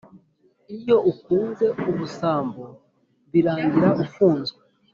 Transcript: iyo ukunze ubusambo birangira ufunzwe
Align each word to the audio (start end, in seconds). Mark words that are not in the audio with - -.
iyo 0.77 0.97
ukunze 1.11 1.65
ubusambo 1.89 2.63
birangira 3.31 3.89
ufunzwe 4.03 4.59